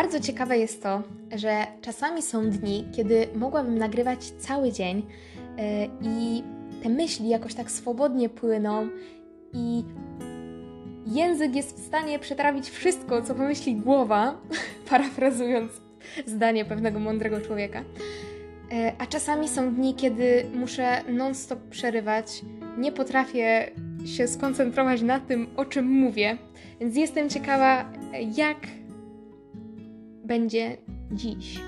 [0.00, 1.02] Bardzo ciekawe jest to,
[1.36, 5.64] że czasami są dni, kiedy mogłabym nagrywać cały dzień yy,
[6.02, 6.42] i
[6.82, 8.88] te myśli jakoś tak swobodnie płyną
[9.52, 9.84] i
[11.06, 14.40] język jest w stanie przetrawić wszystko, co pomyśli głowa,
[14.90, 15.72] parafrazując
[16.26, 17.84] zdanie pewnego mądrego człowieka.
[18.72, 22.42] E, a czasami są dni, kiedy muszę non-stop przerywać,
[22.78, 23.70] nie potrafię
[24.06, 26.38] się skoncentrować na tym, o czym mówię,
[26.80, 27.92] więc jestem ciekawa,
[28.36, 28.79] jak
[30.30, 30.76] będzie
[31.12, 31.60] dziś.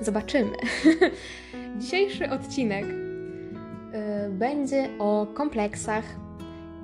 [0.00, 0.52] Zobaczymy.
[1.80, 2.84] Dzisiejszy odcinek
[3.92, 6.04] e, będzie o kompleksach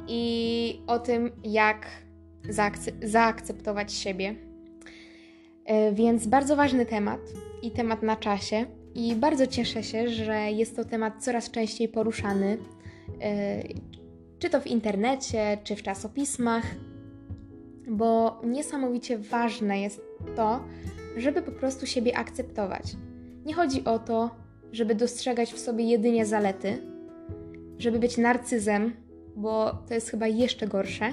[0.09, 1.87] i o tym, jak
[3.03, 4.35] zaakceptować siebie.
[5.65, 7.21] E, więc bardzo ważny temat
[7.63, 8.67] i temat na czasie.
[8.95, 12.59] I bardzo cieszę się, że jest to temat coraz częściej poruszany,
[13.23, 13.63] e,
[14.39, 16.65] czy to w internecie, czy w czasopismach,
[17.89, 20.01] bo niesamowicie ważne jest
[20.37, 20.61] to,
[21.17, 22.83] żeby po prostu siebie akceptować.
[23.45, 24.31] Nie chodzi o to,
[24.73, 26.79] żeby dostrzegać w sobie jedynie zalety,
[27.79, 28.93] żeby być narcyzem,
[29.37, 31.13] bo to jest chyba jeszcze gorsze,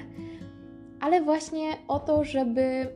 [1.00, 2.86] ale właśnie o to, żeby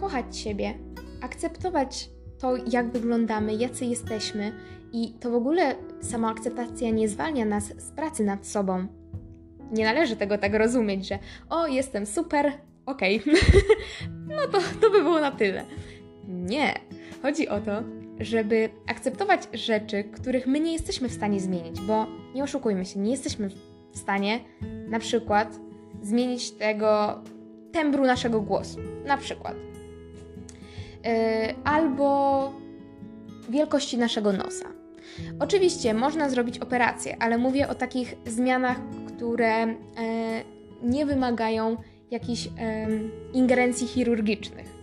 [0.00, 0.74] kochać siebie,
[1.20, 4.52] akceptować to, jak wyglądamy, jacy jesteśmy,
[4.92, 8.86] i to w ogóle sama akceptacja nie zwalnia nas z pracy nad sobą.
[9.72, 11.18] Nie należy tego tak rozumieć, że
[11.50, 12.52] o, jestem super,
[12.86, 13.34] okej, okay.
[14.36, 15.64] no to, to by było na tyle.
[16.28, 16.74] Nie.
[17.22, 17.82] Chodzi o to,
[18.20, 23.10] żeby akceptować rzeczy, których my nie jesteśmy w stanie zmienić, bo nie oszukujmy się, nie
[23.10, 23.48] jesteśmy
[23.92, 24.40] w stanie
[24.88, 25.58] na przykład
[26.02, 27.18] zmienić tego
[27.72, 28.78] tembru naszego głosu.
[29.06, 29.54] Na przykład.
[31.04, 31.10] Yy,
[31.64, 32.52] albo
[33.48, 34.66] wielkości naszego nosa.
[35.40, 39.74] Oczywiście można zrobić operację, ale mówię o takich zmianach, które yy,
[40.82, 41.76] nie wymagają
[42.10, 42.48] jakichś
[43.32, 44.73] ingerencji chirurgicznych.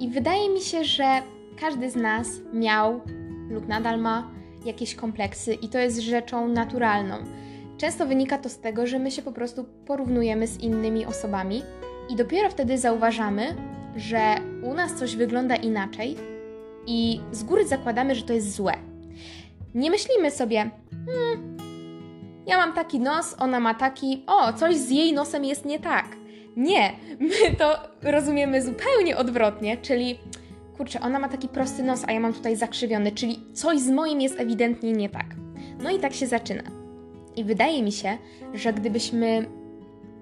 [0.00, 1.22] I wydaje mi się, że
[1.60, 3.00] każdy z nas miał
[3.50, 4.30] lub nadal ma
[4.64, 7.16] jakieś kompleksy, i to jest rzeczą naturalną.
[7.78, 11.62] Często wynika to z tego, że my się po prostu porównujemy z innymi osobami
[12.08, 13.56] i dopiero wtedy zauważamy,
[13.96, 16.16] że u nas coś wygląda inaczej
[16.86, 18.74] i z góry zakładamy, że to jest złe.
[19.74, 20.70] Nie myślimy sobie,
[21.06, 21.56] hmm,
[22.46, 26.19] ja mam taki nos, ona ma taki, o, coś z jej nosem jest nie tak.
[26.56, 30.18] Nie, my to rozumiemy zupełnie odwrotnie, czyli
[30.76, 34.20] kurczę, ona ma taki prosty nos, a ja mam tutaj zakrzywiony, czyli coś z moim
[34.20, 35.26] jest ewidentnie nie tak.
[35.82, 36.62] No i tak się zaczyna.
[37.36, 38.18] I wydaje mi się,
[38.54, 39.46] że gdybyśmy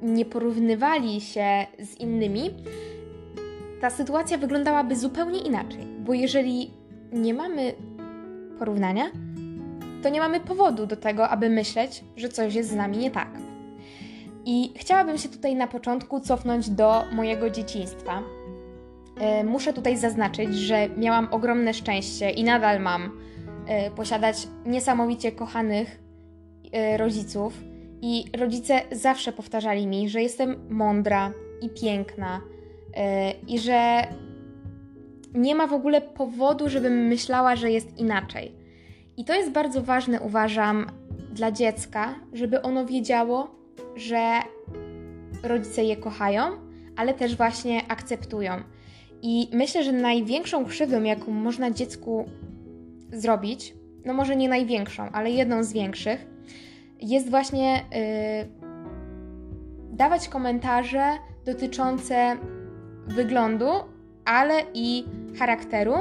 [0.02, 2.50] nie porównywali się z innymi,
[3.80, 5.86] ta sytuacja wyglądałaby zupełnie inaczej.
[6.00, 6.70] Bo jeżeli
[7.12, 7.74] nie mamy
[8.58, 9.04] porównania,
[10.02, 13.47] to nie mamy powodu do tego, aby myśleć, że coś jest z nami nie tak.
[14.50, 18.22] I chciałabym się tutaj na początku cofnąć do mojego dzieciństwa.
[19.20, 23.20] E, muszę tutaj zaznaczyć, że miałam ogromne szczęście i nadal mam
[23.66, 26.00] e, posiadać niesamowicie kochanych
[26.72, 27.60] e, rodziców.
[28.02, 31.32] I rodzice zawsze powtarzali mi, że jestem mądra
[31.62, 32.40] i piękna
[33.48, 34.06] i że
[35.34, 38.52] nie ma w ogóle powodu, żebym myślała, że jest inaczej.
[39.16, 40.86] I to jest bardzo ważne, uważam,
[41.32, 43.57] dla dziecka, żeby ono wiedziało,
[44.00, 44.40] że
[45.42, 46.42] rodzice je kochają,
[46.96, 48.52] ale też właśnie akceptują.
[49.22, 52.24] I myślę, że największą krzywdą, jaką można dziecku
[53.12, 56.26] zrobić, no może nie największą, ale jedną z większych,
[57.00, 58.68] jest właśnie yy,
[59.96, 61.04] dawać komentarze
[61.44, 62.36] dotyczące
[63.06, 63.70] wyglądu,
[64.24, 65.04] ale i
[65.38, 65.94] charakteru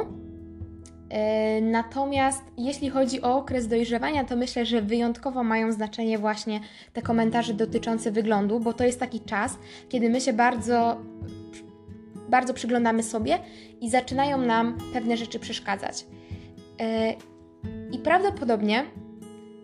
[1.62, 6.60] natomiast jeśli chodzi o okres dojrzewania, to myślę, że wyjątkowo mają znaczenie właśnie
[6.94, 9.58] te komentarze dotyczące wyglądu, bo to jest taki czas,
[9.90, 10.98] kiedy my się bardzo,
[12.30, 13.40] bardzo przyglądamy sobie
[13.82, 16.06] i zaczynają nam pewne rzeczy przeszkadzać.
[16.80, 17.14] E,
[17.92, 18.86] I prawdopodobnie,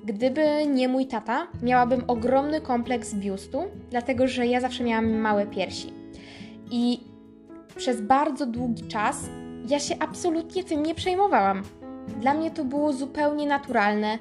[0.06, 5.94] gdyby nie mój tata, miałabym ogromny kompleks biustu, dlatego że ja zawsze miałam małe piersi.
[6.72, 7.00] I
[7.75, 9.30] przez bardzo długi czas
[9.68, 11.63] ja się absolutnie tym nie przejmowałam.
[12.21, 14.19] Dla mnie to było zupełnie naturalne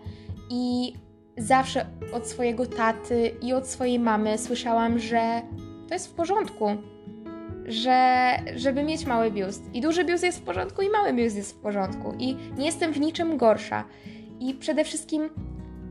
[0.50, 0.92] i
[1.38, 5.42] zawsze od swojego taty i od swojej mamy słyszałam, że
[5.88, 6.66] to jest w porządku,
[7.66, 9.62] że żeby mieć mały biust.
[9.74, 12.92] I duży biust jest w porządku i mały biust jest w porządku i nie jestem
[12.92, 13.84] w niczym gorsza.
[14.40, 15.30] I przede wszystkim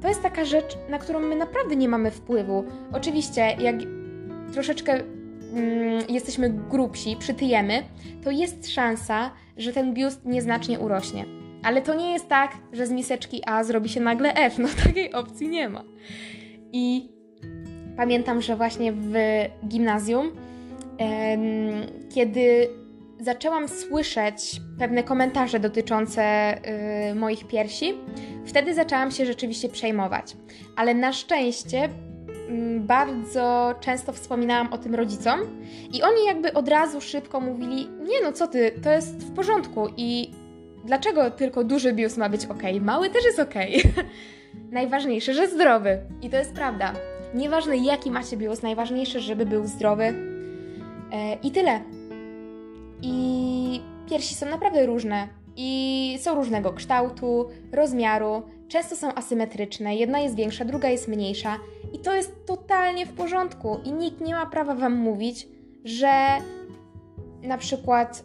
[0.01, 2.63] to jest taka rzecz, na którą my naprawdę nie mamy wpływu.
[2.93, 3.75] Oczywiście, jak
[4.53, 5.03] troszeczkę
[5.51, 7.83] mm, jesteśmy grubsi, przytyjemy,
[8.23, 11.25] to jest szansa, że ten biust nieznacznie urośnie.
[11.63, 14.57] Ale to nie jest tak, że z miseczki A zrobi się nagle F.
[14.59, 15.83] No takiej opcji nie ma.
[16.71, 17.09] I
[17.97, 19.13] pamiętam, że właśnie w
[19.67, 20.31] gimnazjum,
[20.97, 21.39] em,
[22.13, 22.67] kiedy
[23.19, 26.55] zaczęłam słyszeć pewne komentarze dotyczące
[27.11, 27.93] y, moich piersi,
[28.45, 30.37] wtedy zaczęłam się rzeczywiście przejmować.
[30.75, 31.89] Ale na szczęście
[32.79, 35.39] bardzo często wspominałam o tym rodzicom
[35.93, 39.87] i oni jakby od razu szybko mówili: Nie, no co ty, to jest w porządku
[39.97, 40.31] i
[40.85, 42.63] dlaczego tylko duży biust ma być ok?
[42.81, 43.53] Mały też jest ok.
[44.71, 45.99] Najważniejsze, że zdrowy.
[46.21, 46.93] I to jest prawda.
[47.33, 50.03] Nieważne jaki macie biust, najważniejsze, żeby był zdrowy.
[50.03, 50.13] E,
[51.43, 51.81] I tyle.
[53.01, 55.27] I piersi są naprawdę różne.
[55.55, 61.57] I są różnego kształtu, rozmiaru, często są asymetryczne, jedna jest większa, druga jest mniejsza.
[61.93, 63.79] I to jest totalnie w porządku.
[63.83, 65.47] I nikt nie ma prawa Wam mówić,
[65.83, 66.11] że
[67.41, 68.23] na przykład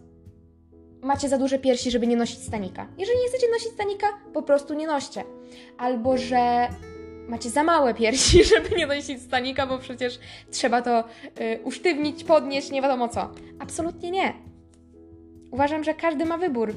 [1.02, 2.86] macie za duże piersi, żeby nie nosić stanika.
[2.98, 5.24] Jeżeli nie chcecie nosić stanika, po prostu nie noście.
[5.78, 6.68] Albo że
[7.28, 10.18] macie za małe piersi, żeby nie nosić stanika, bo przecież
[10.50, 11.04] trzeba to
[11.40, 13.30] y, usztywnić, podnieść, nie wiadomo co.
[13.58, 14.32] Absolutnie nie.
[15.50, 16.72] Uważam, że każdy ma wybór.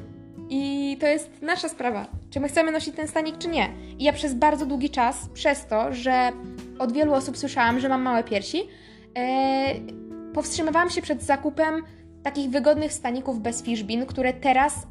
[0.50, 3.70] I to jest nasza sprawa, czy my chcemy nosić ten stanik, czy nie.
[4.00, 6.32] I ja przez bardzo długi czas, przez to, że
[6.80, 11.84] od wielu osób słyszałam, że mam małe piersi, yy, powstrzymywałam się przed zakupem
[12.24, 14.88] takich wygodnych staników bez fishbin, które teraz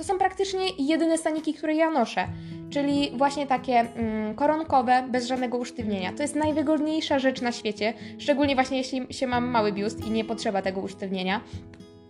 [0.00, 2.26] to są praktycznie jedyne staniki, które ja noszę.
[2.70, 6.12] Czyli właśnie takie mm, koronkowe, bez żadnego usztywnienia.
[6.12, 10.24] To jest najwygodniejsza rzecz na świecie, szczególnie właśnie jeśli się mam mały biust i nie
[10.24, 11.40] potrzeba tego usztywnienia.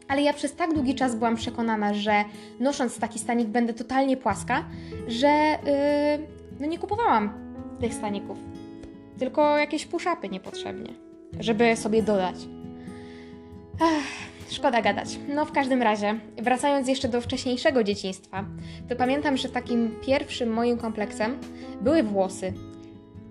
[0.09, 2.25] Ale ja przez tak długi czas byłam przekonana, że
[2.61, 4.65] nosząc taki stanik będę totalnie płaska,
[5.09, 6.27] że yy,
[6.61, 7.33] no nie kupowałam
[7.81, 8.39] tych staników.
[9.21, 10.95] Tylko jakieś puszapy niepotrzebnie,
[11.41, 12.37] żeby sobie dodać.
[13.81, 14.31] Ech.
[14.51, 15.19] Szkoda gadać.
[15.29, 18.45] No w każdym razie, wracając jeszcze do wcześniejszego dzieciństwa,
[18.89, 21.39] to pamiętam, że takim pierwszym moim kompleksem
[21.81, 22.53] były włosy.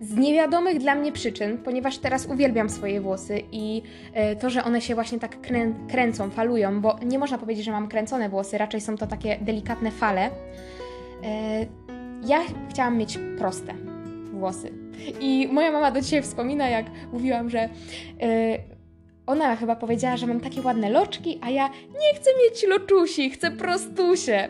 [0.01, 3.81] Z niewiadomych dla mnie przyczyn, ponieważ teraz uwielbiam swoje włosy i
[4.13, 7.71] e, to, że one się właśnie tak krę kręcą, falują, bo nie można powiedzieć, że
[7.71, 10.30] mam kręcone włosy, raczej są to takie delikatne fale.
[11.24, 11.65] E,
[12.27, 12.39] ja
[12.69, 13.74] chciałam mieć proste
[14.33, 14.88] włosy.
[15.22, 17.69] I moja mama do dzisiaj wspomina, jak mówiłam, że e,
[19.28, 23.51] ona chyba powiedziała, że mam takie ładne loczki, a ja nie chcę mieć loczusi, chcę
[23.51, 24.50] prostusie.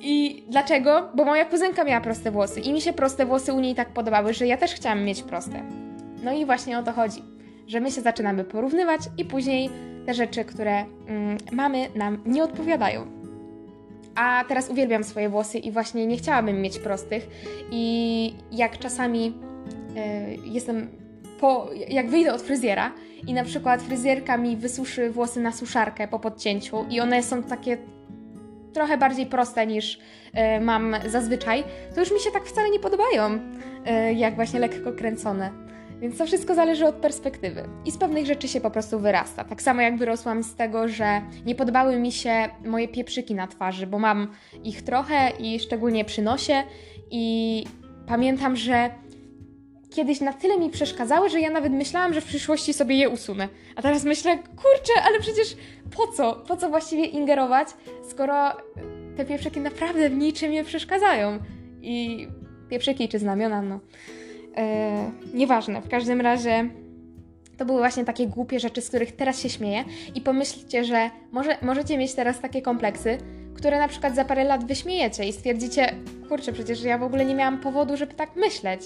[0.00, 1.08] I dlaczego?
[1.14, 4.34] Bo moja kuzynka miała proste włosy i mi się proste włosy u niej tak podobały,
[4.34, 5.62] że ja też chciałam mieć proste.
[6.22, 7.22] No i właśnie o to chodzi,
[7.66, 9.70] że my się zaczynamy porównywać i później
[10.06, 13.06] te rzeczy, które mm, mamy, nam nie odpowiadają.
[14.14, 17.28] A teraz uwielbiam swoje włosy i właśnie nie chciałabym mieć prostych.
[17.70, 19.32] I jak czasami
[20.44, 20.88] jestem
[21.40, 22.92] po, jak wyjdę od fryzjera
[23.26, 27.78] i na przykład fryzjerka mi wysuszy włosy na suszarkę po podcięciu i one są takie
[28.72, 31.64] trochę bardziej proste niż y, mam zazwyczaj,
[31.94, 35.68] to już mi się tak wcale nie podobają, y, jak właśnie lekko kręcone.
[36.00, 37.64] Więc to wszystko zależy od perspektywy.
[37.84, 39.44] I z pewnych rzeczy się po prostu wyrasta.
[39.44, 43.86] Tak samo jak wyrosłam z tego, że nie podobały mi się moje pieprzyki na twarzy,
[43.86, 44.28] bo mam
[44.64, 46.62] ich trochę i szczególnie przy nosie.
[47.10, 47.64] I
[48.06, 48.90] pamiętam, że
[49.90, 53.48] kiedyś na tyle mi przeszkadzały, że ja nawet myślałam, że w przyszłości sobie je usunę.
[53.76, 55.56] A teraz myślę, kurczę, ale przecież
[55.96, 56.34] po co?
[56.48, 57.68] Po co właściwie ingerować,
[58.08, 58.52] skoro
[59.16, 61.38] te pieprzyki naprawdę w niczym nie przeszkadzają?
[61.82, 62.28] I
[62.68, 63.80] pieprzyki czy znamiona, no.
[64.56, 66.68] E, nieważne, w każdym razie
[67.56, 69.84] to były właśnie takie głupie rzeczy, z których teraz się śmieję
[70.14, 73.18] i pomyślcie, że może, możecie mieć teraz takie kompleksy,
[73.54, 75.94] które na przykład za parę lat wyśmiejecie i stwierdzicie,
[76.28, 78.80] kurczę, przecież ja w ogóle nie miałam powodu, żeby tak myśleć.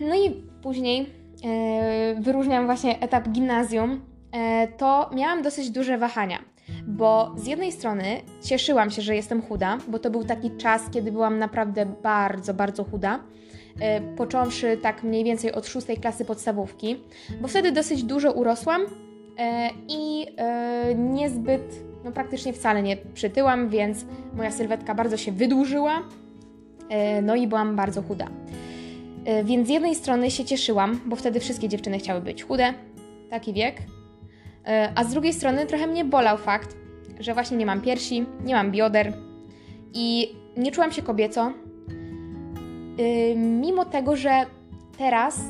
[0.00, 1.06] No i później
[1.44, 4.00] e, wyróżniam właśnie etap gimnazjum,
[4.32, 6.38] e, to miałam dosyć duże wahania.
[6.86, 8.04] Bo z jednej strony
[8.42, 12.84] cieszyłam się, że jestem chuda, bo to był taki czas, kiedy byłam naprawdę bardzo, bardzo
[12.84, 13.20] chuda.
[13.80, 16.96] E, począwszy tak mniej więcej od szóstej klasy podstawówki,
[17.40, 18.82] bo wtedy dosyć dużo urosłam
[19.88, 20.26] i
[20.96, 24.04] niezbyt, no praktycznie wcale nie przytyłam, więc
[24.36, 26.02] moja sylwetka bardzo się wydłużyła,
[27.22, 28.28] no i byłam bardzo chuda.
[29.24, 32.74] E, więc z jednej strony się cieszyłam, bo wtedy wszystkie dziewczyny chciały być chude,
[33.30, 33.76] taki wiek,
[34.66, 36.76] e, a z drugiej strony trochę mnie bolał fakt,
[37.20, 39.12] że właśnie nie mam piersi, nie mam bioder
[39.94, 41.52] i nie czułam się kobieco,
[42.98, 44.46] e, mimo tego, że
[44.98, 45.40] teraz,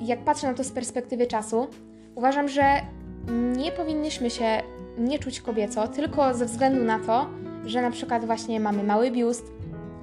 [0.00, 1.66] jak patrzę na to z perspektywy czasu,
[2.14, 2.62] uważam, że
[3.56, 4.62] nie powinnyśmy się
[4.98, 7.26] nie czuć kobieco, tylko ze względu na to,
[7.64, 9.52] że na przykład właśnie mamy mały biust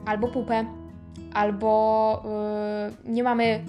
[0.05, 0.65] albo pupę,
[1.33, 2.23] albo
[3.05, 3.63] yy, nie mamy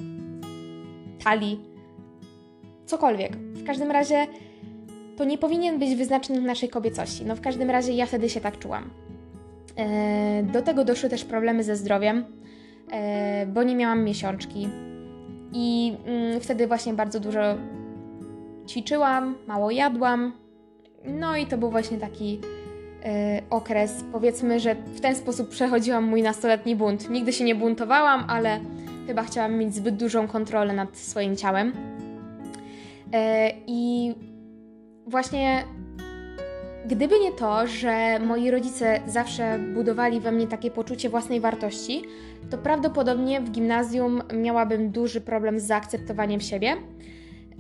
[1.25, 1.61] talii,
[2.87, 3.37] cokolwiek.
[3.37, 4.27] W każdym razie
[5.17, 7.25] to nie powinien być wyznacznik naszej kobiecości.
[7.27, 8.91] No w każdym razie ja wtedy się tak czułam.
[9.77, 14.69] Yy, do tego doszły też problemy ze zdrowiem, yy, bo nie miałam miesiączki.
[15.53, 15.89] I
[16.33, 17.41] yy, wtedy właśnie bardzo dużo
[18.69, 20.33] ćwiczyłam, mało jadłam,
[21.05, 22.56] no i to był właśnie taki e,
[23.51, 27.11] okres, powiedzmy, że w ten sposób przechodziłam mój nastoletni bunt.
[27.11, 28.61] Nigdy się nie buntowałam, ale
[29.07, 31.73] chyba chciałam mieć zbyt dużą kontrolę nad swoim ciałem.
[33.13, 34.15] E, I
[35.07, 35.65] właśnie
[36.87, 42.03] gdyby nie to, że moi rodzice zawsze budowali we mnie takie poczucie własnej wartości,
[42.51, 46.77] to prawdopodobnie w gimnazjum miałabym duży problem z zaakceptowaniem siebie.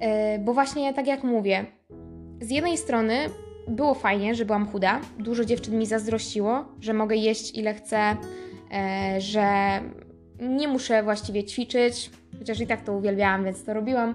[0.00, 1.66] E, bo właśnie tak jak mówię,
[2.40, 3.14] z jednej strony
[3.68, 8.16] było fajnie, że byłam chuda, dużo dziewczyn mi zazdrościło, że mogę jeść ile chcę,
[8.73, 9.80] e, że
[10.40, 14.14] nie muszę właściwie ćwiczyć, chociaż i tak to uwielbiałam, więc to robiłam.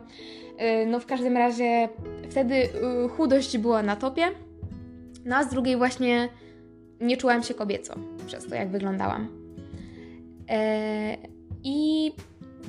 [0.58, 1.90] E, no w każdym razie
[2.30, 2.70] wtedy
[3.18, 4.24] chudość była na topie,
[5.26, 6.30] no a z drugiej właśnie
[7.02, 7.96] nie czułam się kobieco
[8.28, 9.28] przez to, jak wyglądałam.
[11.64, 12.12] I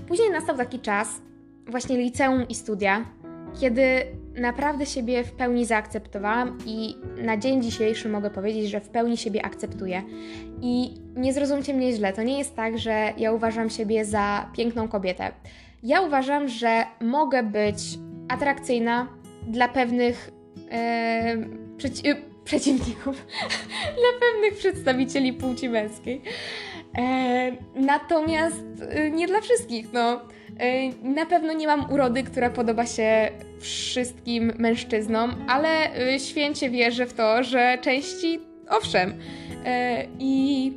[0.08, 1.20] później nastał taki czas,
[1.66, 3.04] właśnie liceum i studia,
[3.60, 9.16] kiedy naprawdę siebie w pełni zaakceptowałam i na dzień dzisiejszy mogę powiedzieć, że w pełni
[9.16, 10.02] siebie akceptuję.
[10.62, 14.88] I nie zrozumcie mnie źle, to nie jest tak, że ja uważam siebie za piękną
[14.88, 15.32] kobietę.
[15.82, 17.78] Ja uważam, że mogę być
[18.28, 19.08] atrakcyjna
[19.46, 20.30] dla pewnych
[20.70, 21.36] e,
[21.76, 22.02] przeci
[22.44, 23.26] przeciwników,
[24.00, 26.22] dla pewnych przedstawicieli płci męskiej.
[26.98, 28.64] E, natomiast
[29.12, 30.20] nie dla wszystkich, no.
[30.58, 33.30] E, na pewno nie mam urody, która podoba się
[33.60, 39.14] wszystkim mężczyznom, ale e, święcie wierzę w to, że części owszem.
[39.64, 40.72] E, I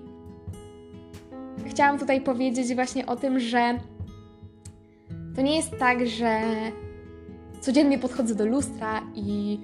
[1.70, 3.80] chciałam tutaj powiedzieć właśnie o tym, że
[5.36, 6.42] to nie jest tak, że
[7.62, 9.60] codziennie podchodzę do lustra i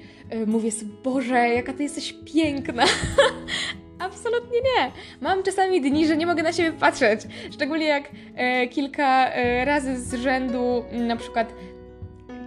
[0.47, 2.83] mówię sobie, Boże, jaka ty jesteś piękna.
[4.01, 4.91] Absolutnie nie.
[5.21, 7.21] Mam czasami dni, że nie mogę na siebie patrzeć.
[7.51, 11.53] Szczególnie jak e, kilka e, razy z rzędu, na przykład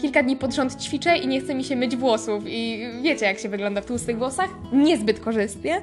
[0.01, 2.45] kilka dni pod rząd ćwiczę i nie chce mi się myć włosów.
[2.47, 4.51] I wiecie, jak się wygląda w tłustych włosach?
[4.73, 5.83] Niezbyt korzystnie.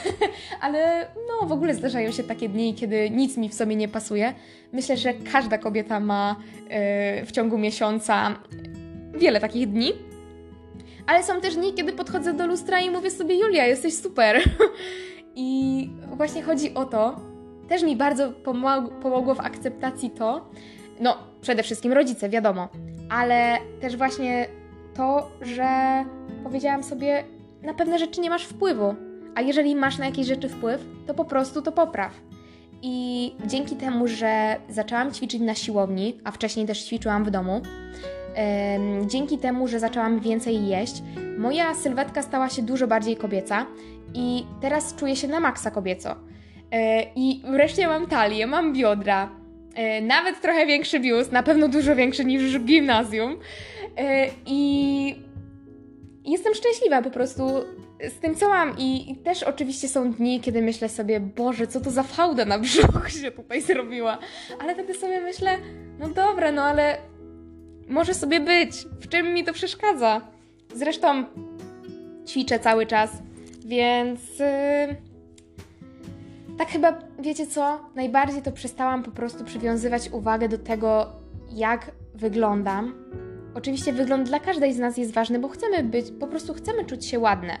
[0.60, 4.34] Ale no, w ogóle zdarzają się takie dni, kiedy nic mi w sobie nie pasuje.
[4.72, 6.36] Myślę, że każda kobieta ma
[6.68, 8.36] e, w ciągu miesiąca
[9.18, 9.92] wiele takich dni.
[11.06, 14.42] Ale są też dni, kiedy podchodzę do lustra i mówię sobie, Julia, jesteś super.
[15.36, 17.16] I właśnie chodzi o to,
[17.68, 18.32] też mi bardzo
[19.02, 20.50] pomogło w akceptacji to,
[21.00, 22.68] no przede wszystkim rodzice, wiadomo,
[23.10, 24.46] ale też właśnie
[24.94, 25.68] to, że
[26.44, 27.24] powiedziałam sobie,
[27.62, 28.94] na pewne rzeczy nie masz wpływu,
[29.34, 32.12] a jeżeli masz na jakieś rzeczy wpływ, to po prostu to popraw.
[32.82, 37.62] I dzięki temu, że zaczęłam ćwiczyć na siłowni, a wcześniej też ćwiczyłam w domu,
[39.06, 41.02] dzięki temu, że zaczęłam więcej jeść,
[41.38, 43.66] moja sylwetka stała się dużo bardziej kobieca
[44.14, 46.16] i teraz czuję się na maksa kobieco.
[46.72, 49.30] E, I wreszcie mam talię, mam biodra,
[49.74, 53.38] e, nawet trochę większy biust, na pewno dużo większy niż w gimnazjum.
[53.98, 55.14] E, I
[56.24, 57.42] jestem szczęśliwa po prostu
[58.08, 58.74] z tym, co mam.
[58.78, 63.10] I, też oczywiście są dni, kiedy myślę sobie, Boże, co to za fałda na brzuch
[63.10, 64.18] się tutaj zrobiła.
[64.60, 65.58] Ale wtedy sobie myślę,
[65.98, 66.98] no dobra, no ale
[67.88, 68.86] może sobie być.
[69.00, 70.20] W czym mi to przeszkadza?
[70.74, 71.24] Zresztą
[72.28, 73.10] ćwiczę cały czas,
[73.64, 74.38] więc.
[74.38, 74.96] Yy...
[76.58, 77.80] Tak chyba, wiecie co?
[77.94, 81.12] Najbardziej to przestałam po prostu przywiązywać uwagę do tego,
[81.52, 82.94] jak wyglądam.
[83.54, 87.06] Oczywiście wygląd dla każdej z nas jest ważny, bo chcemy być, po prostu chcemy czuć
[87.06, 87.58] się ładne,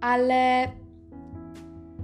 [0.00, 0.68] ale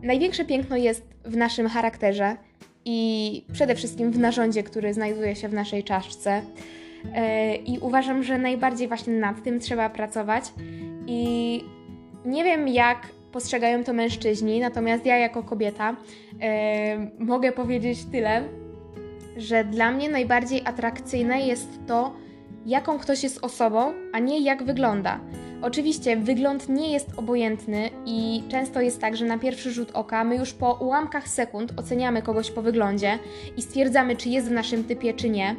[0.02, 2.36] największe piękno jest w naszym charakterze
[2.84, 6.42] i przede wszystkim w narządzie, który znajduje się w naszej czaszce.
[7.14, 10.44] E, I uważam, że najbardziej właśnie nad tym trzeba pracować.
[11.06, 11.64] I
[12.24, 15.96] nie wiem, jak postrzegają to mężczyźni, natomiast ja jako kobieta
[16.40, 18.42] e, mogę powiedzieć tyle,
[19.36, 22.14] że dla mnie najbardziej atrakcyjne jest to,
[22.66, 25.20] jaką ktoś jest osobą, a nie jak wygląda.
[25.62, 30.36] Oczywiście wygląd nie jest obojętny i często jest tak, że na pierwszy rzut oka my
[30.36, 33.18] już po ułamkach sekund oceniamy kogoś po wyglądzie
[33.56, 35.56] i stwierdzamy, czy jest w naszym typie, czy nie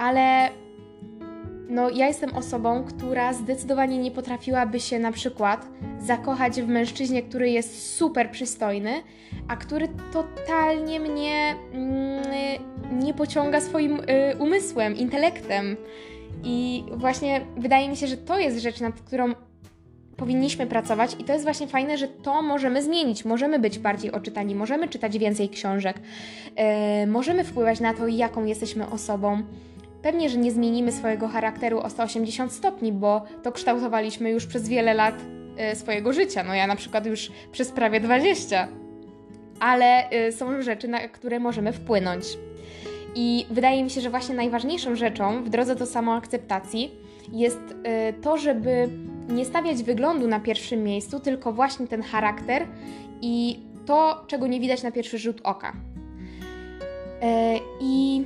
[0.00, 0.48] ale
[1.70, 5.66] no, ja jestem osobą, która zdecydowanie nie potrafiłaby się na przykład
[6.00, 8.90] zakochać w mężczyźnie, który jest super przystojny,
[9.48, 12.22] a który totalnie mnie mm,
[12.92, 15.76] nie pociąga swoim y, umysłem, intelektem.
[16.44, 19.34] I właśnie wydaje mi się, że to jest rzecz, nad którą
[20.16, 23.24] powinniśmy pracować, i to jest właśnie fajne, że to możemy zmienić.
[23.24, 28.90] Możemy być bardziej oczytani, możemy czytać więcej książek, yy, możemy wpływać na to, jaką jesteśmy
[28.90, 29.42] osobą.
[30.02, 34.94] Pewnie, że nie zmienimy swojego charakteru o 180 stopni, bo to kształtowaliśmy już przez wiele
[34.94, 35.14] lat
[35.72, 36.44] y, swojego życia.
[36.44, 38.68] No ja na przykład już przez prawie 20.
[39.60, 42.24] Ale y, są rzeczy, na które możemy wpłynąć.
[43.14, 46.94] I wydaje mi się, że właśnie najważniejszą rzeczą w drodze do samoakceptacji
[47.32, 48.88] jest y, to, żeby
[49.28, 52.66] nie stawiać wyglądu na pierwszym miejscu, tylko właśnie ten charakter
[53.20, 55.72] i to, czego nie widać na pierwszy rzut oka.
[57.22, 58.24] E, I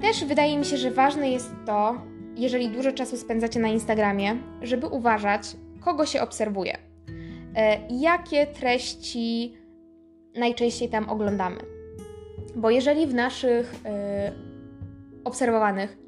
[0.00, 1.94] też wydaje mi się, że ważne jest to,
[2.36, 5.42] jeżeli dużo czasu spędzacie na Instagramie, żeby uważać,
[5.80, 6.78] kogo się obserwuje,
[7.54, 9.56] e, jakie treści
[10.34, 11.56] najczęściej tam oglądamy.
[12.56, 14.32] Bo jeżeli w naszych e,
[15.24, 15.98] obserwowanych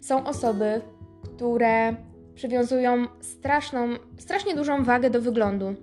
[0.00, 0.80] są osoby,
[1.22, 1.96] które
[2.34, 3.88] przywiązują straszną,
[4.18, 5.74] strasznie dużą wagę do wyglądu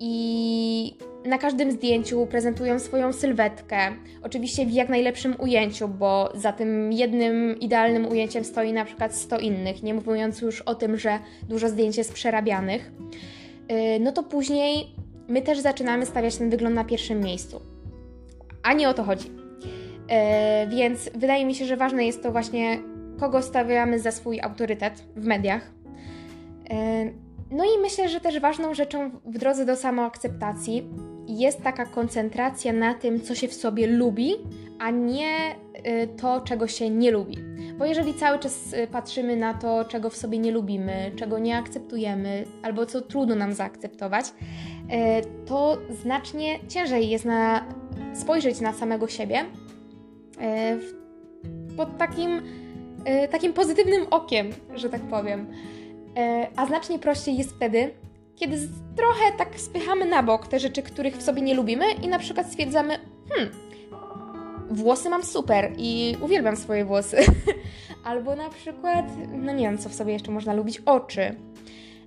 [0.00, 3.78] i na każdym zdjęciu prezentują swoją sylwetkę.
[4.22, 9.38] Oczywiście w jak najlepszym ujęciu, bo za tym jednym idealnym ujęciem stoi na przykład 100
[9.38, 12.92] innych, nie mówiąc już o tym, że dużo zdjęć jest przerabianych.
[13.72, 14.86] Y, no to później
[15.28, 17.60] my też zaczynamy stawiać ten wygląd na pierwszym miejscu.
[18.62, 19.28] A nie o to chodzi.
[19.28, 22.78] Y, więc wydaje mi się, że ważne jest to właśnie,
[23.20, 25.70] kogo stawiamy za swój autorytet w mediach.
[26.72, 27.14] Y,
[27.50, 30.88] no i myślę, że też ważną rzeczą w drodze do samoakceptacji
[31.28, 34.34] jest taka koncentracja na tym, co się w sobie lubi,
[34.78, 37.36] a nie y, to, czego się nie lubi.
[37.78, 41.56] Bo jeżeli cały czas y, patrzymy na to, czego w sobie nie lubimy, czego nie
[41.56, 44.30] akceptujemy, albo co trudno nam zaakceptować, y,
[45.46, 47.64] to znacznie ciężej jest na
[48.14, 49.44] spojrzeć na samego siebie
[51.76, 52.42] pod takim,
[53.30, 55.46] takim pozytywnym okiem, że tak powiem.
[56.56, 57.90] A znacznie prościej jest wtedy,
[58.36, 58.56] kiedy
[58.96, 62.46] trochę tak spychamy na bok te rzeczy, których w sobie nie lubimy i na przykład
[62.46, 62.98] stwierdzamy,
[63.28, 63.54] hmm,
[64.70, 67.16] włosy mam super i uwielbiam swoje włosy.
[68.04, 71.34] Albo na przykład, no nie wiem, co w sobie jeszcze można lubić, oczy.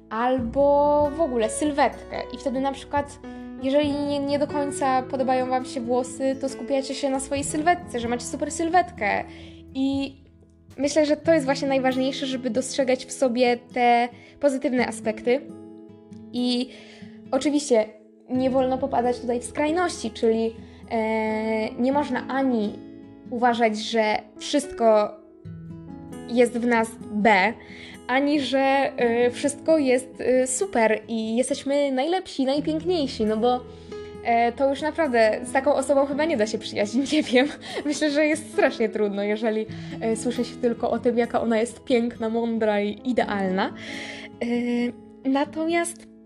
[0.10, 2.22] Albo w ogóle sylwetkę.
[2.34, 3.20] I wtedy na przykład,
[3.64, 8.00] jeżeli nie, nie do końca podobają Wam się włosy, to skupiacie się na swojej sylwetce,
[8.00, 9.24] że macie super sylwetkę.
[9.74, 10.18] I
[10.78, 15.42] myślę, że to jest właśnie najważniejsze, żeby dostrzegać w sobie te pozytywne aspekty
[16.38, 16.70] i
[17.32, 17.86] oczywiście
[18.30, 20.56] nie wolno popadać tutaj w skrajności, czyli
[20.92, 22.74] e, nie można ani
[23.30, 25.12] uważać, że wszystko
[26.30, 27.54] jest w nas B,
[28.08, 33.60] ani że e, wszystko jest e, super i jesteśmy najlepsi, najpiękniejsi, no bo
[34.24, 37.48] e, to już naprawdę z taką osobą chyba nie da się przyjaźnić, nie wiem.
[37.86, 39.66] Myślę, że jest strasznie trudno, jeżeli
[40.16, 43.74] słyszy się tylko o tym, jaka ona jest piękna, mądra i idealna.
[45.26, 46.17] Natomiast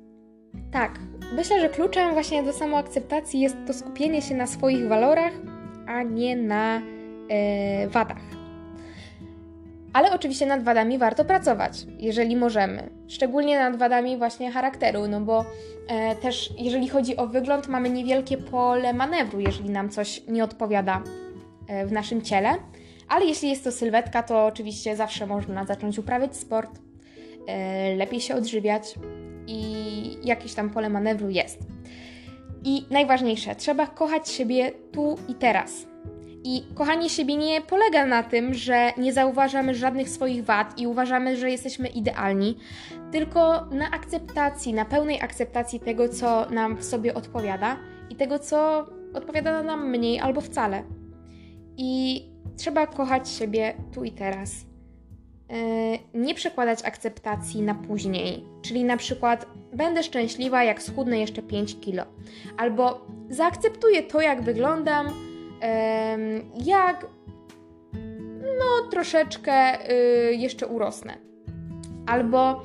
[0.71, 0.99] tak,
[1.35, 5.33] myślę, że kluczem właśnie do samoakceptacji jest to skupienie się na swoich walorach,
[5.87, 6.81] a nie na
[7.29, 8.41] e, wadach.
[9.93, 12.89] Ale oczywiście nad wadami warto pracować, jeżeli możemy.
[13.07, 15.45] Szczególnie nad wadami właśnie charakteru, no bo
[15.87, 21.01] e, też jeżeli chodzi o wygląd, mamy niewielkie pole manewru, jeżeli nam coś nie odpowiada
[21.67, 22.49] e, w naszym ciele.
[23.07, 26.79] Ale jeśli jest to sylwetka, to oczywiście zawsze można zacząć uprawiać sport,
[27.47, 28.95] e, lepiej się odżywiać,
[29.47, 31.60] i jakieś tam pole manewru jest.
[32.63, 35.88] I najważniejsze, trzeba kochać siebie tu i teraz.
[36.43, 41.38] I kochanie siebie nie polega na tym, że nie zauważamy żadnych swoich wad i uważamy,
[41.38, 42.58] że jesteśmy idealni,
[43.12, 47.77] tylko na akceptacji, na pełnej akceptacji tego, co nam w sobie odpowiada
[48.10, 50.84] i tego, co odpowiada nam mniej albo wcale.
[51.77, 52.21] I
[52.58, 54.70] trzeba kochać siebie tu i teraz.
[55.51, 55.53] E,
[56.13, 62.03] nie przekładać akceptacji na później, czyli na przykład będę szczęśliwa, jak schudnę jeszcze 5 kilo,
[62.57, 65.09] albo zaakceptuję to, jak wyglądam,
[66.65, 67.05] jak
[68.43, 71.17] no troszeczkę y, jeszcze urosnę,
[72.05, 72.63] albo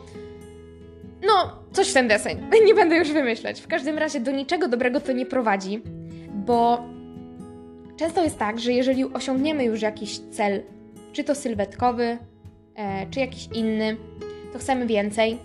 [1.26, 3.60] no coś w ten deseń, nie będę już wymyślać.
[3.60, 5.82] W każdym razie do niczego dobrego to nie prowadzi,
[6.34, 6.84] bo
[7.96, 10.62] często jest tak, że jeżeli osiągniemy już jakiś cel,
[11.12, 12.18] czy to sylwetkowy,
[13.10, 13.96] czy jakiś inny,
[14.52, 15.38] to chcemy więcej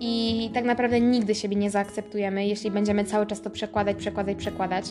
[0.00, 4.84] i tak naprawdę nigdy siebie nie zaakceptujemy, jeśli będziemy cały czas to przekładać, przekładać, przekładać.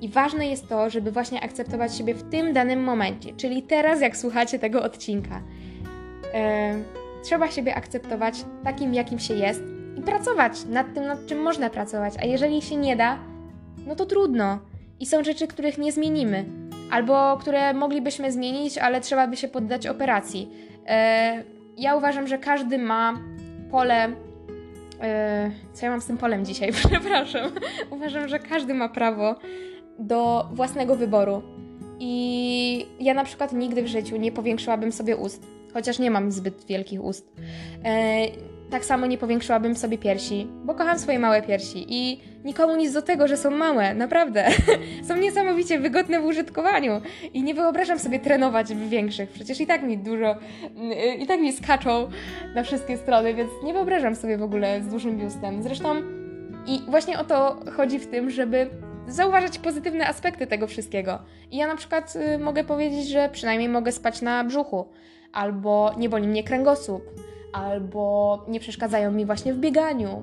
[0.00, 4.16] I ważne jest to, żeby właśnie akceptować siebie w tym danym momencie, czyli teraz, jak
[4.16, 5.42] słuchacie tego odcinka.
[6.34, 6.74] E,
[7.24, 9.62] trzeba siebie akceptować takim, jakim się jest
[9.96, 12.14] i pracować nad tym, nad czym można pracować.
[12.20, 13.18] A jeżeli się nie da,
[13.86, 14.58] no to trudno.
[15.00, 16.44] I są rzeczy, których nie zmienimy,
[16.90, 20.50] albo które moglibyśmy zmienić, ale trzeba by się poddać operacji.
[20.88, 21.44] E,
[21.76, 23.20] ja uważam, że każdy ma
[23.70, 24.12] pole.
[25.00, 26.72] E, co ja mam z tym polem dzisiaj?
[26.90, 27.50] Przepraszam.
[27.90, 29.34] uważam, że każdy ma prawo
[29.98, 31.42] do własnego wyboru.
[32.00, 35.57] I ja na przykład nigdy w życiu nie powiększyłabym sobie ust.
[35.72, 37.32] Chociaż nie mam zbyt wielkich ust.
[37.84, 38.26] E,
[38.70, 43.02] tak samo nie powiększyłabym sobie piersi, bo kocham swoje małe piersi i nikomu nic do
[43.02, 44.46] tego, że są małe, naprawdę.
[45.08, 47.00] są niesamowicie wygodne w użytkowaniu
[47.34, 49.30] i nie wyobrażam sobie trenować w większych.
[49.30, 50.36] Przecież i tak mi dużo,
[51.18, 52.08] i tak mi skaczą
[52.54, 55.62] na wszystkie strony, więc nie wyobrażam sobie w ogóle z dużym biustem.
[55.62, 56.02] Zresztą
[56.66, 58.70] i właśnie o to chodzi w tym, żeby
[59.08, 61.18] zauważać pozytywne aspekty tego wszystkiego.
[61.50, 64.88] I ja na przykład y, mogę powiedzieć, że przynajmniej mogę spać na brzuchu,
[65.38, 67.02] albo nie boli mnie kręgosłup,
[67.52, 70.22] albo nie przeszkadzają mi właśnie w bieganiu,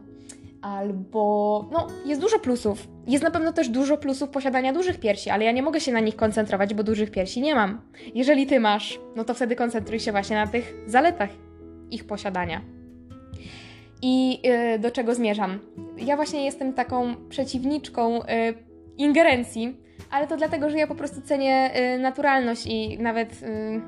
[0.61, 2.87] albo no, jest dużo plusów.
[3.07, 5.99] Jest na pewno też dużo plusów posiadania dużych piersi, ale ja nie mogę się na
[5.99, 7.81] nich koncentrować, bo dużych piersi nie mam.
[8.15, 11.29] Jeżeli ty masz, no to wtedy koncentruj się właśnie na tych zaletach
[11.91, 12.61] ich posiadania.
[14.01, 15.59] I yy, do czego zmierzam?
[15.97, 18.23] Ja właśnie jestem taką przeciwniczką yy,
[18.97, 19.77] ingerencji,
[20.11, 23.81] ale to dlatego, że ja po prostu cenię yy, naturalność i nawet y,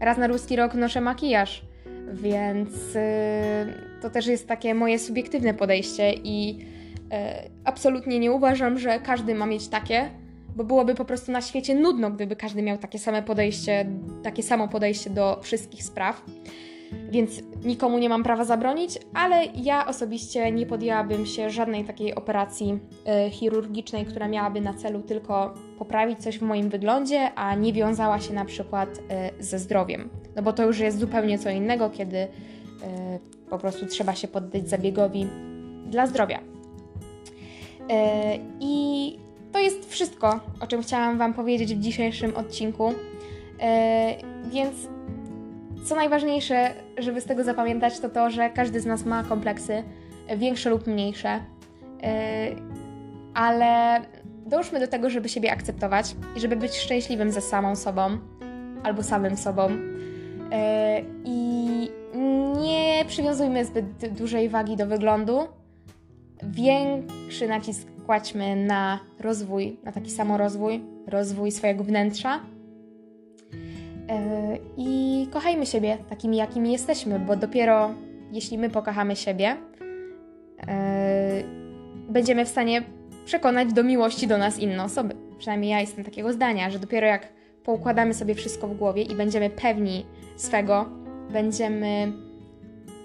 [0.00, 1.62] raz na ruski rok noszę makijaż
[2.12, 6.58] więc y, to też jest takie moje subiektywne podejście i
[7.00, 7.06] y,
[7.64, 10.10] absolutnie nie uważam, że każdy ma mieć takie,
[10.56, 13.86] bo byłoby po prostu na świecie nudno, gdyby każdy miał takie same podejście,
[14.22, 16.24] takie samo podejście do wszystkich spraw
[17.10, 22.78] więc nikomu nie mam prawa zabronić, ale ja osobiście nie podjęłabym się żadnej takiej operacji
[23.26, 28.20] y, chirurgicznej, która miałaby na celu tylko poprawić coś w moim wyglądzie, a nie wiązała
[28.20, 29.02] się na przykład y,
[29.42, 30.08] ze zdrowiem.
[30.36, 32.28] No bo to już jest zupełnie co innego, kiedy y,
[33.50, 35.26] po prostu trzeba się poddać zabiegowi
[35.86, 36.40] dla zdrowia.
[38.60, 39.18] I
[39.52, 42.92] to jest wszystko, o czym chciałam Wam powiedzieć w dzisiejszym odcinku.
[44.52, 44.74] Więc
[45.86, 49.82] co najważniejsze, żeby z tego zapamiętać, to to, że każdy z nas ma kompleksy,
[50.36, 51.40] większe lub mniejsze,
[52.02, 52.08] yy,
[53.34, 54.00] ale
[54.46, 58.18] dążmy do tego, żeby siebie akceptować i żeby być szczęśliwym ze samą sobą
[58.82, 59.70] albo samym sobą.
[59.70, 59.78] Yy,
[61.24, 61.90] I
[62.60, 65.38] nie przywiązujmy zbyt dużej wagi do wyglądu.
[66.42, 72.40] Większy nacisk kładźmy na rozwój, na taki samorozwój, rozwój swojego wnętrza
[74.76, 77.90] I kochajmy siebie takimi, jakimi jesteśmy, bo dopiero
[78.32, 79.56] jeśli my pokochamy siebie,
[80.68, 81.42] e,
[82.08, 82.82] będziemy w stanie
[83.24, 85.14] przekonać do miłości do nas inne osoby.
[85.38, 87.28] Przynajmniej ja jestem takiego zdania, że dopiero jak
[87.64, 90.86] poukładamy sobie wszystko w głowie i będziemy pewni swego,
[91.32, 92.12] będziemy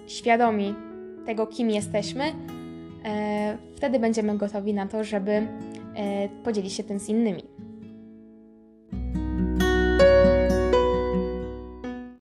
[0.07, 0.75] świadomi
[1.25, 2.23] tego, kim jesteśmy,
[3.05, 5.47] e, wtedy będziemy gotowi na to, żeby
[6.43, 7.43] podzielić się tym z innymi.